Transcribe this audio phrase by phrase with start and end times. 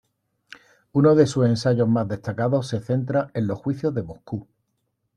[0.93, 4.47] Uno de sus ensayos más destacados se centra en los juicios de Moscú.